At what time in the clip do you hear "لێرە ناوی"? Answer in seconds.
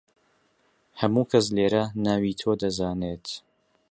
1.55-2.37